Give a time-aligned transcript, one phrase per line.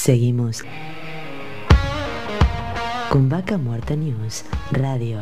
[0.00, 0.62] Seguimos
[3.10, 5.20] con Vaca Muerta News Radio.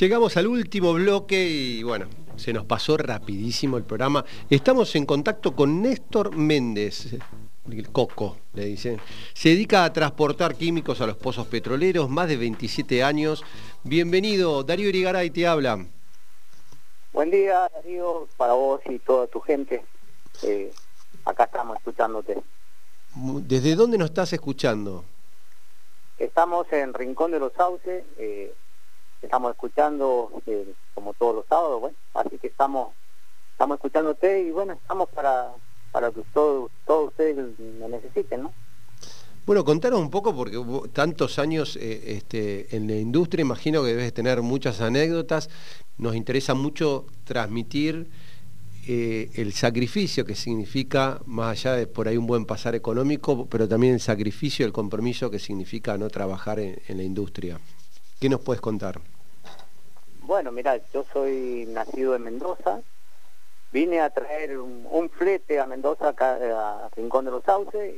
[0.00, 2.06] Llegamos al último bloque y bueno,
[2.36, 4.24] se nos pasó rapidísimo el programa.
[4.48, 7.18] Estamos en contacto con Néstor Méndez,
[7.70, 8.98] el Coco, le dicen.
[9.34, 13.44] Se dedica a transportar químicos a los pozos petroleros, más de 27 años.
[13.84, 15.86] Bienvenido, Darío Irigaray te habla.
[17.12, 19.84] Buen día, Darío, para vos y toda tu gente.
[20.42, 20.72] Eh,
[21.26, 22.42] acá estamos escuchándote.
[23.14, 25.04] ¿Desde dónde nos estás escuchando?
[26.18, 28.54] Estamos en Rincón de los Sauces, eh,
[29.20, 32.94] estamos escuchando eh, como todos los sábados, bueno, así que estamos
[33.52, 35.52] estamos escuchándote y bueno, estamos para,
[35.90, 38.52] para que todos ustedes me necesiten, ¿no?
[39.44, 40.56] Bueno, contanos un poco, porque
[40.92, 45.50] tantos años eh, este, en la industria, imagino que debes tener muchas anécdotas.
[45.98, 48.08] Nos interesa mucho transmitir
[48.86, 53.66] eh, el sacrificio que significa, más allá de por ahí un buen pasar económico, pero
[53.66, 57.58] también el sacrificio, el compromiso que significa no trabajar en, la industria.
[58.20, 59.00] ¿Qué nos puedes contar?
[60.20, 62.80] Bueno, mira, yo soy nacido en Mendoza,
[63.72, 67.92] vine a traer un, flete a Mendoza, acá, a Rincón de los Sauces,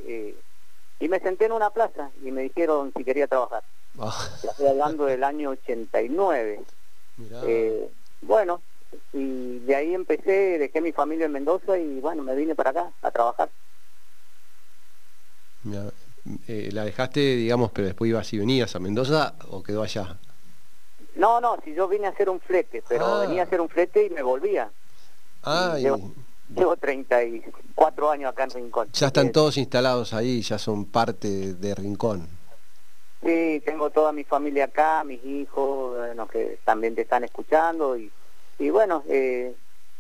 [1.01, 3.63] y me senté en una plaza y me dijeron si quería trabajar.
[3.99, 4.29] Ah.
[4.43, 6.61] Estoy hablando del año 89.
[7.47, 7.89] Eh,
[8.23, 8.61] bueno,
[9.13, 12.91] y de ahí empecé, dejé mi familia en Mendoza y bueno, me vine para acá
[13.03, 13.51] a trabajar.
[16.49, 20.19] Eh, ¿La dejaste, digamos, pero después ibas y venías a Mendoza o quedó allá?
[21.17, 23.21] No, no, si yo vine a hacer un flete, pero ah.
[23.21, 24.71] venía a hacer un flete y me volvía.
[25.43, 26.13] Ah, Llevo
[26.81, 28.89] 34 años acá en Rincón.
[28.93, 32.29] Ya están todos instalados ahí, ya son parte de Rincón.
[33.25, 35.97] Sí, tengo toda mi familia acá, mis hijos,
[36.31, 38.11] que también te están escuchando y,
[38.59, 39.55] y bueno, eh,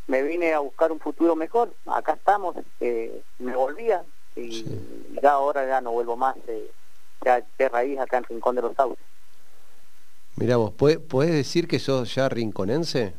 [0.06, 1.73] me vine a buscar un futuro mejor.
[1.86, 4.05] Acá estamos, eh, me volvía
[4.36, 4.64] y
[5.23, 6.70] ya ahora ya no vuelvo más eh,
[7.24, 9.05] ya de raíz acá en Rincón de los Sauces.
[10.36, 13.14] Mira vos, ¿puedes decir que sos ya rinconense?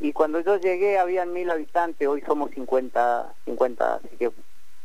[0.00, 4.30] Y cuando yo llegué habían mil habitantes, hoy somos 50, 50, así que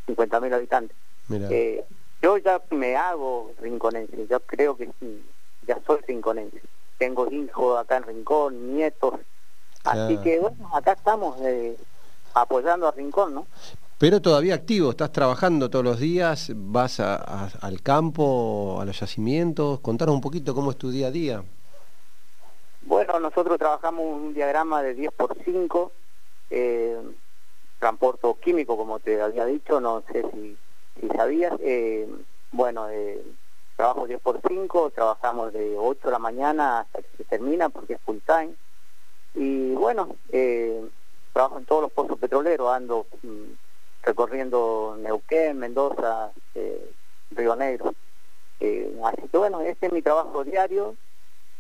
[0.08, 0.98] 50 mil habitantes.
[1.30, 1.84] Eh,
[2.22, 5.24] yo ya me hago rinconense, yo creo que sí,
[5.68, 6.62] ya soy rinconense.
[6.98, 9.16] Tengo hijos acá en Rincón, nietos,
[9.84, 11.76] así que bueno, acá estamos eh,
[12.34, 13.48] apoyando a Rincón, ¿no?
[14.00, 20.16] Pero todavía activo, estás trabajando todos los días, vas al campo, a los yacimientos, contanos
[20.16, 21.44] un poquito cómo es tu día a día.
[23.20, 25.92] Nosotros trabajamos un diagrama de 10 por 5,
[26.50, 27.00] eh,
[27.78, 30.58] transporto químico, como te había dicho, no sé si,
[31.16, 31.54] sabías.
[31.60, 32.08] Eh,
[32.52, 33.24] bueno, eh,
[33.76, 37.94] trabajo 10 por 5, trabajamos de 8 de la mañana hasta que se termina porque
[37.94, 38.56] es full time.
[39.36, 40.84] Y bueno, eh,
[41.34, 43.52] trabajo en todos los pozos petroleros, ando mm,
[44.02, 46.32] recorriendo Neuquén, Mendoza,
[47.30, 47.94] Río Negro.
[48.60, 50.96] así que bueno, este es mi trabajo diario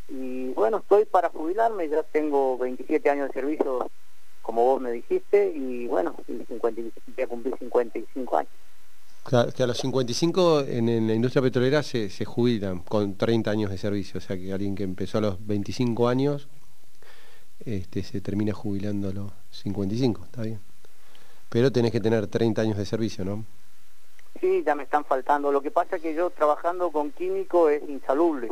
[0.09, 3.90] y bueno, estoy para jubilarme, ya tengo 27 años de servicio,
[4.41, 8.52] como vos me dijiste, y bueno, y 50, voy a cumplir 55 años.
[9.56, 13.78] que a los 55 en, la industria petrolera se, se, jubilan con 30 años de
[13.78, 16.47] servicio, o sea que alguien que empezó a los 25 años
[17.66, 20.59] este, se termina jubilando a los 55, está bien.
[21.50, 23.46] Pero tenés que tener 30 años de servicio, ¿no?
[24.41, 25.52] Sí, ya me están faltando.
[25.52, 28.50] Lo que pasa es que yo trabajando con químico es insalubre.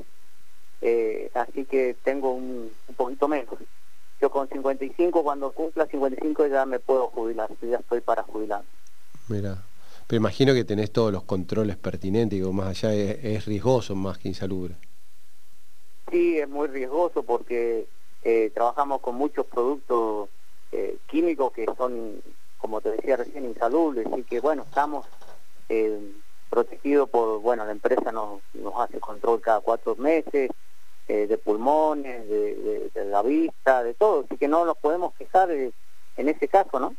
[0.82, 3.56] Eh, así que tengo un, poquito menos.
[4.20, 8.64] Yo con 55, cuando cumpla 55 ya me puedo jubilar, ya estoy para jubilar.
[9.28, 9.64] Mira,
[10.08, 14.28] pero imagino que tenés todos los controles pertinentes, digo, más allá es, riesgoso más que
[14.28, 14.76] insalubre.
[16.12, 17.88] Sí, es muy riesgoso porque
[18.24, 20.30] eh, trabajamos con muchos productos
[20.72, 22.22] eh, químicos que son,
[22.58, 25.06] como te decía recién, insalubres, así que bueno, estamos
[26.50, 30.52] protegidos por, bueno, la empresa nos, nos hace control cada cuatro meses,
[31.08, 36.30] eh, de pulmones, de, la vista, de todo, así que no nos podemos quejar en
[36.30, 36.96] ese caso, ¿no?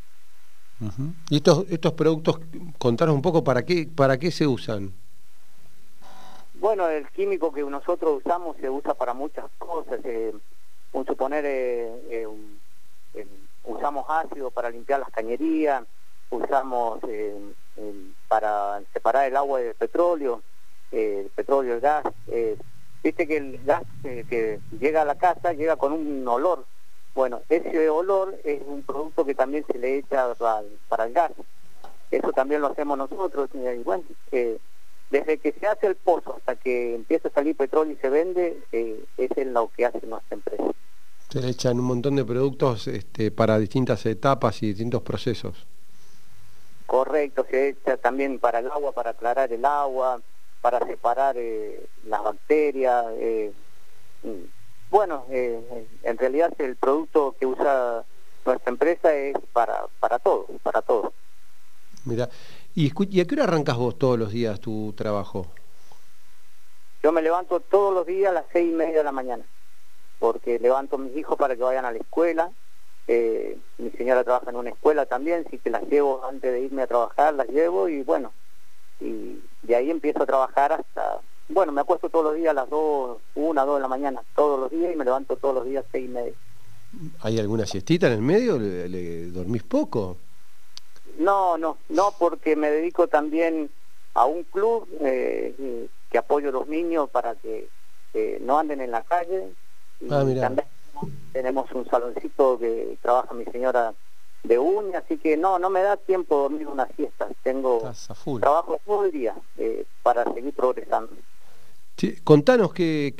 [1.29, 2.39] ¿Y estos, estos productos,
[2.77, 4.93] contanos un poco para qué, para qué se usan?
[6.55, 9.99] Bueno, el químico que nosotros usamos se usa para muchas cosas.
[10.03, 10.33] Eh,
[10.93, 12.27] un suponer, eh,
[13.13, 13.27] eh,
[13.65, 15.83] usamos ácido para limpiar las cañerías,
[16.29, 16.99] usamos
[18.27, 20.41] para separar el agua del petróleo,
[20.91, 22.03] el petróleo, el gas,
[23.03, 26.65] Viste que el gas que llega a la casa llega con un olor.
[27.13, 30.33] Bueno, ese olor es un producto que también se le echa
[30.87, 31.31] para, el gas.
[32.09, 33.49] Eso también lo hacemos nosotros.
[33.53, 34.03] Y bueno,
[35.09, 38.63] desde que se hace el pozo hasta que empieza a salir petróleo y se vende,
[38.71, 40.63] eh, es lo que hace nuestra empresa.
[41.29, 45.67] Se le echan un montón de productos este, para distintas etapas y distintos procesos.
[46.85, 50.21] Correcto, se echa también para el agua, para aclarar el agua,
[50.63, 53.05] para separar eh, las bacterias.
[53.17, 53.51] Eh,
[54.23, 54.43] mm,
[54.89, 58.05] bueno, eh, en realidad el producto que usa
[58.45, 61.13] nuestra empresa es para, para todo, para todo.
[62.05, 62.29] Mira,
[62.73, 65.47] ¿y, ¿y a qué hora arrancas vos todos los días tu trabajo?
[67.03, 69.45] Yo me levanto todos los días a las seis y media de la mañana
[70.23, 72.49] porque levanto a mis hijos para que vayan a la escuela.
[73.07, 76.83] Eh, mi señora trabaja en una escuela también, sí que las llevo antes de irme
[76.83, 78.31] a trabajar, las llevo y bueno,
[78.99, 81.19] y de ahí empiezo a trabajar hasta,
[81.49, 84.59] bueno, me acuesto todos los días a las dos, una, dos de la mañana, todos
[84.59, 86.33] los días y me levanto todos los días seis y media.
[87.21, 88.59] ¿Hay alguna siestita en el medio?
[88.59, 90.17] ¿Le, dormís poco?
[91.17, 93.69] No, no, no, porque me dedico también
[94.13, 97.69] a un club eh, que apoyo a los niños para que
[98.41, 99.53] no anden en la calle,
[100.09, 100.67] Ah, también
[101.31, 103.93] tenemos un saloncito que trabaja mi señora
[104.43, 107.27] de uña, así que no, no me da tiempo dormir una siesta.
[107.41, 107.81] Tengo
[108.39, 111.13] trabajo todo el día eh, para seguir progresando.
[112.23, 113.15] contanos que,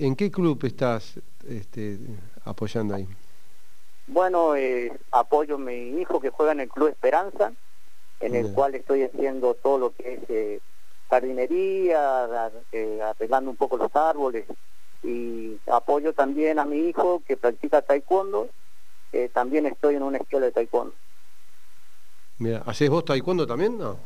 [0.00, 1.98] en qué club estás este,
[2.44, 3.06] apoyando ahí.
[4.06, 7.52] Bueno, eh, apoyo a mi hijo que juega en el Club Esperanza,
[8.20, 10.60] en el cual estoy haciendo todo lo que es eh,
[11.08, 12.50] jardinería,
[13.04, 14.46] arreglando un poco los árboles,
[15.02, 18.48] y apoyo también a mi hijo que practica taekwondo,
[19.32, 20.94] también estoy en una escuela de taekwondo.
[22.38, 23.98] Mira, ¿hacés vos taekwondo también, no?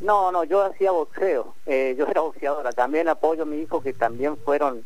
[0.00, 3.92] No, no, yo hacía boxeo, eh, yo era boxeadora, también apoyo a mi hijo que
[3.92, 4.84] también fueron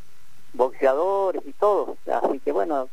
[0.54, 2.88] boxeadores y todo, así que bueno,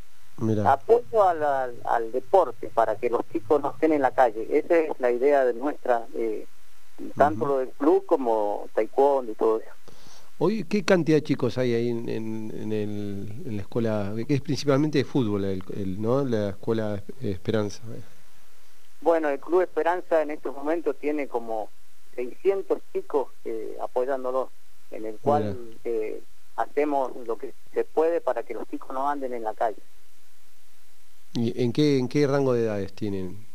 [0.66, 5.00] apoyo al, al, deporte para que los chicos no estén en la calle, esa es
[5.00, 6.48] la idea de nuestra, eh,
[7.16, 9.72] tanto lo del club como taekwondo y todo eso.
[10.42, 15.44] Hoy, ¿qué cantidad de chicos hay ahí en, la escuela, que es principalmente de fútbol,
[15.44, 16.24] el, ¿no?
[16.24, 17.84] la escuela Esperanza?
[19.02, 21.70] Bueno, el Club Esperanza en estos momentos tiene como
[22.16, 24.48] 600 chicos eh, apoyándolos,
[24.92, 26.22] en el cual eh,
[26.56, 29.82] hacemos lo que se puede para que los chicos no anden en la calle.
[31.34, 33.46] ¿Y en qué, en qué rango de edades tienen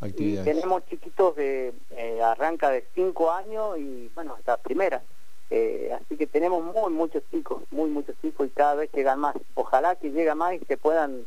[0.00, 0.56] actividades?
[0.56, 5.02] tenemos chiquitos de eh, arranca de 5 años y bueno, hasta primera.
[5.50, 9.34] Eh, así que tenemos muy muchos chicos, muy muchos chicos y cada vez llegan más.
[9.54, 11.26] Ojalá que lleguen más y se puedan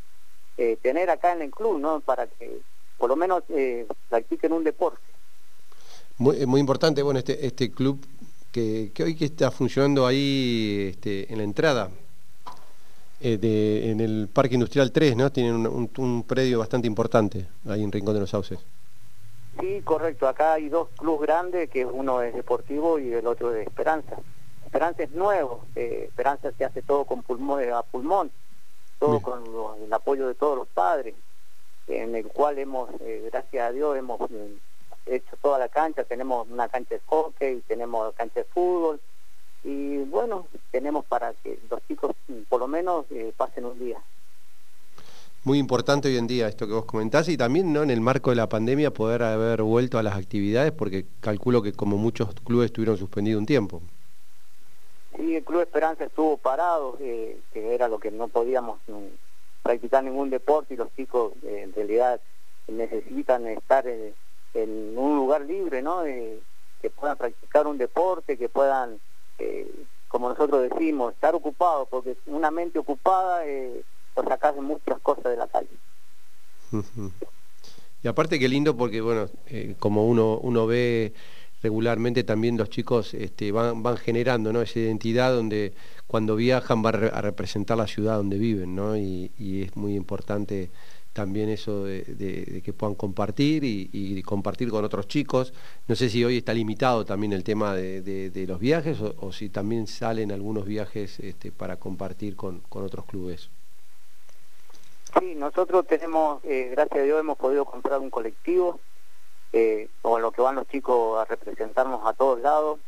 [0.58, 2.00] eh, tener acá en el club, ¿no?
[2.00, 2.60] Para que
[2.98, 5.02] por lo menos eh, practiquen un deporte.
[6.18, 8.00] Muy, importante, bueno, este, este club
[8.52, 11.90] que, que hoy que está funcionando ahí este, en la entrada,
[13.20, 15.32] de, en el Parque Industrial 3, ¿no?
[15.32, 18.60] Tienen un, un predio bastante importante ahí en Rincón de los Sauces.
[19.60, 20.28] Sí, correcto.
[20.28, 24.18] Acá hay dos clubes grandes, que uno es deportivo y el otro es Esperanza.
[24.66, 25.66] Esperanza es nuevo.
[25.76, 28.32] Eh, Esperanza se hace todo con pulmón, eh, a pulmón,
[29.00, 29.44] todo con
[29.84, 31.14] el apoyo de todos los padres,
[31.88, 34.20] en el cual hemos, eh, gracias a Dios, hemos
[35.06, 36.04] hecho toda la cancha.
[36.04, 39.00] Tenemos una cancha de hockey, tenemos cancha de fútbol
[39.64, 42.16] y bueno, tenemos para que los chicos
[42.50, 43.06] por lo menos
[43.38, 44.02] pasen un día
[45.44, 47.84] muy importante hoy en día esto que vos comentás y también ¿no?
[47.84, 51.74] en el marco de la pandemia poder haber vuelto a las actividades porque calculo que
[51.74, 53.82] como muchos clubes estuvieron suspendidos un tiempo.
[55.18, 58.80] Sí, el Club Esperanza estuvo parado, que era lo que no podíamos
[59.62, 62.20] practicar ningún deporte y los chicos eh, en realidad
[62.68, 64.14] necesitan estar en,
[64.96, 66.04] un lugar libre, ¿no?
[66.04, 69.00] que puedan practicar un deporte, que puedan,
[69.40, 69.68] eh,
[70.08, 73.46] como nosotros decimos, estar ocupados, porque una mente ocupada...
[73.46, 73.84] Eh,
[74.16, 75.70] o sacar muchas cosas de la calle.
[78.04, 81.14] Y aparte qué lindo porque, bueno, eh, como uno, uno ve
[81.62, 84.62] regularmente también los chicos este, van, van generando ¿no?
[84.62, 85.74] esa identidad donde
[86.06, 88.98] cuando viajan van a representar la ciudad donde viven, ¿no?
[88.98, 90.70] Y, es muy importante
[91.14, 95.54] también eso de, que puedan compartir y, compartir con otros chicos.
[95.88, 99.88] No sé si hoy está limitado también el tema de, los viajes o, si también
[99.88, 103.50] salen algunos viajes este, para compartir con otros clubes.
[105.20, 108.80] Sí, nosotros tenemos, eh, gracias a Dios, hemos podido comprar un colectivo
[109.52, 112.80] eh, con lo que van los chicos a representarnos a todos lados.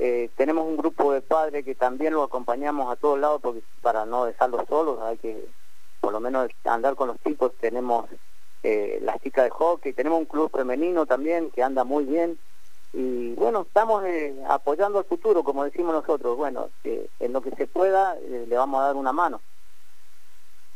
[0.00, 4.04] Eh, tenemos un grupo de padres que también lo acompañamos a todos lados porque para
[4.04, 5.46] no dejarlos solos hay que
[6.00, 7.52] por lo menos andar con los chicos.
[7.60, 8.06] Tenemos
[8.64, 12.36] eh, las chicas de hockey, tenemos un club femenino también que anda muy bien
[12.92, 14.02] y bueno, estamos
[14.48, 16.36] apoyando al futuro, como decimos nosotros.
[16.36, 19.40] Bueno, en lo que se pueda le vamos a dar una mano.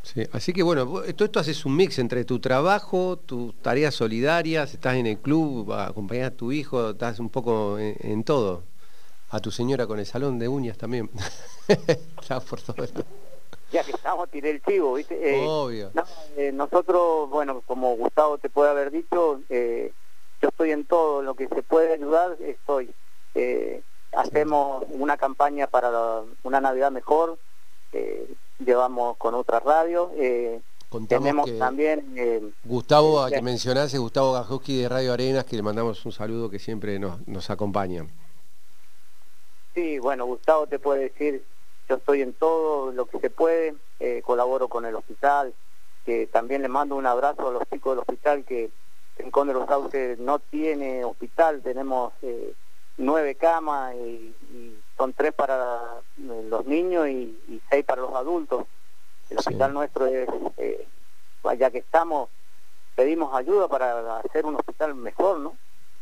[0.07, 4.73] Sí, así que bueno, todo esto haces un mix entre tu trabajo, tus tareas solidarias,
[4.73, 8.63] estás en el club, acompañás a tu hijo, estás un poco en, todo.
[9.31, 11.11] A tu señora con el salón de uñas también.
[12.49, 12.87] por todo
[13.73, 15.19] ya que estamos, tiré el chivo, ¿viste?
[15.21, 15.91] Eh, Obvio.
[16.37, 19.93] Eh, nosotros, bueno, como Gustavo te puede haber dicho, eh,
[20.41, 22.95] yo estoy en todo lo que se puede ayudar, estoy.
[24.13, 25.91] hacemos una campaña para
[26.45, 27.39] una Navidad mejor,
[28.59, 30.11] llevamos con otras radios.
[31.09, 32.55] tenemos también...
[32.65, 36.59] Gustavo, a que mencionase, Gustavo Gajowski de Radio Arenas, que le mandamos un saludo que
[36.59, 38.07] siempre nos, nos acompaña.
[39.75, 41.45] Sí, bueno, Gustavo te puede decir
[41.89, 45.55] yo estoy en todo lo que se puede, eh, colaboro con el hospital,
[46.05, 48.71] que también le mando un abrazo a los chicos del hospital que
[49.19, 52.55] en Conde los Sauces no tiene hospital, tenemos eh,
[52.97, 54.35] nueve camas y,
[54.97, 58.67] son tres para eh, los niños y, seis para los adultos.
[59.29, 60.29] El hospital nuestro es,
[61.59, 62.29] ya que estamos,
[62.95, 65.57] pedimos ayuda para hacer un hospital mejor, ¿no?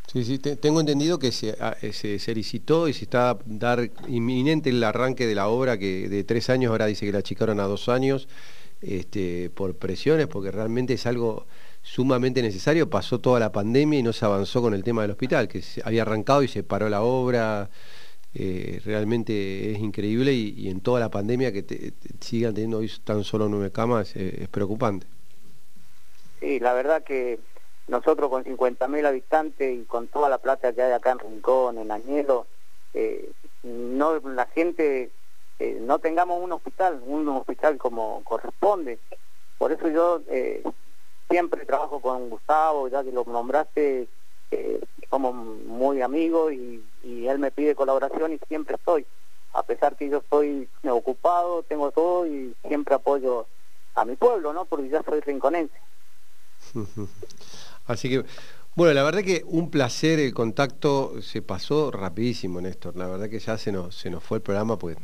[0.06, 3.90] Sí, sí, tengo entendido que ah, eh, se, se, licitó y se está a dar
[4.06, 7.58] inminente el arranque de la obra que de tres años ahora dice que la achicaron
[7.58, 8.28] a dos años
[8.82, 11.46] este, por presiones, porque realmente es algo
[11.84, 12.90] sumamente necesario.
[12.90, 15.80] Pasó toda la pandemia y no se avanzó con el tema del hospital, que se
[15.84, 17.70] había arrancado y se paró la obra.
[18.34, 23.48] Eh, realmente es increíble y, en toda la pandemia que sigan teniendo hoy tan solo
[23.48, 25.06] nueve camas eh, es preocupante.
[26.40, 27.38] Sí, la verdad que
[27.86, 31.92] nosotros con 50.000 habitantes y con toda la plata que hay acá en Rincón, en
[31.92, 32.46] Añelo,
[32.92, 33.30] eh,
[33.62, 35.10] no la gente
[35.80, 38.98] no tengamos un hospital, un hospital como corresponde.
[39.56, 40.20] Por eso yo
[41.34, 44.06] siempre trabajo con Gustavo, ya que lo nombraste,
[45.10, 49.04] somos muy amigos y, y él me pide colaboración y siempre estoy.
[49.52, 53.46] A pesar que yo estoy ocupado, tengo todo y siempre apoyo
[53.96, 54.64] a mi pueblo, ¿no?
[54.64, 55.74] Porque ya soy rinconense.
[57.86, 58.24] Así que,
[58.76, 62.94] bueno, la verdad que un placer el contacto, se pasó rapidísimo, Néstor.
[62.94, 64.96] La verdad que ya se nos, se nos fue el programa, pues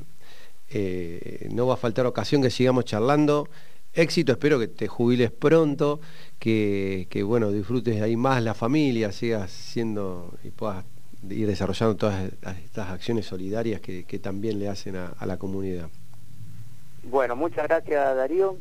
[0.68, 3.49] eh, no va a faltar ocasión que sigamos charlando.
[3.92, 6.00] Éxito, espero que te jubiles pronto,
[6.38, 10.85] que, bueno, disfrutes ahí más la familia, sigas siendo y puedas
[11.28, 12.32] ir desarrollando todas
[12.64, 15.88] estas acciones solidarias que, también le hacen a la comunidad.
[17.04, 18.56] Bueno, muchas gracias Darío.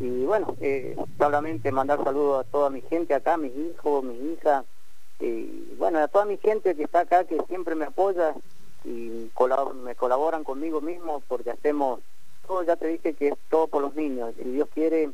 [0.00, 4.64] Y bueno, eh, solamente mandar saludos a toda mi gente acá, mis hijos, mis hijas,
[5.18, 8.34] y bueno, a toda mi gente que está acá, que siempre me apoya
[8.84, 9.28] y
[9.82, 12.00] me colaboran conmigo mismo porque hacemos
[12.66, 14.34] ya te dije que es todo por los niños.
[14.36, 15.10] Si Dios quiere,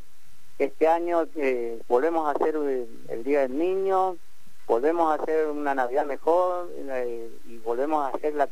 [0.59, 4.17] este año eh, volvemos a hacer el, Día del Niño,
[4.67, 8.49] volvemos a hacer una Navidad mejor eh, y volvemos a hacer la...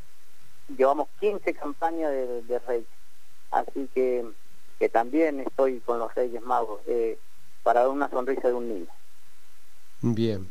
[0.77, 2.87] Llevamos 15 campañas de, de Reyes.
[3.51, 4.25] Así que
[4.83, 7.17] que también estoy con los Reyes Magos eh,
[7.63, 8.87] para dar una sonrisa de un niño.
[10.01, 10.49] Bien.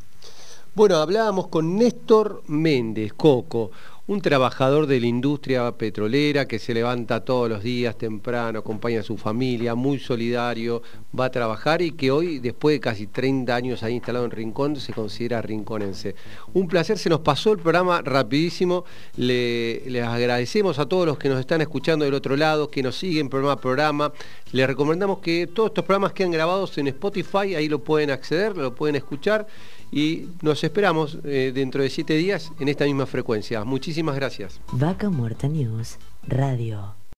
[0.73, 3.71] Bueno, hablábamos con Néstor Méndez, Coco,
[4.08, 9.03] un trabajador de la industria petrolera que se levanta todos los días temprano, acompaña a
[9.03, 10.81] su familia, muy solidario,
[11.17, 14.75] va a trabajar y que hoy, después de casi 30 años ahí instalado en Rincón,
[14.75, 16.15] se considera rinconense.
[16.53, 18.86] Un placer, se nos pasó el programa rapidísimo,
[19.17, 22.98] Le, les agradecemos a todos los que nos están escuchando del otro lado, que nos
[22.98, 24.13] siguen programa a programa,
[24.51, 28.74] les recomendamos que todos estos programas quedan grabados en Spotify, ahí lo pueden acceder, lo
[28.74, 29.48] pueden escuchar
[29.91, 33.63] y nos esperamos eh, dentro de siete días en esta misma frecuencia.
[33.63, 34.62] Muchísimas gracias.
[34.71, 37.00] Vaca Muerta News Radio.